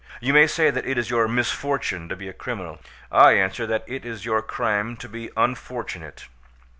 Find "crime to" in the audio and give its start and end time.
4.41-5.07